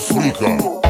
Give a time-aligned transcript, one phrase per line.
[0.00, 0.89] África.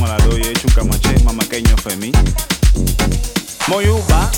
[0.00, 0.08] kun
[0.56, 2.12] so kun ala do mama keño femi.
[3.68, 4.30] Moyuba